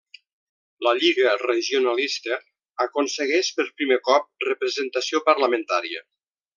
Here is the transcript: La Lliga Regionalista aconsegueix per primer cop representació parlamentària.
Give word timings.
La 0.87 0.93
Lliga 0.99 1.33
Regionalista 1.41 2.39
aconsegueix 2.87 3.53
per 3.61 3.69
primer 3.83 4.01
cop 4.11 4.29
representació 4.51 5.27
parlamentària. 5.33 6.07